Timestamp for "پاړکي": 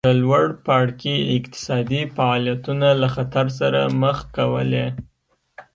0.65-1.15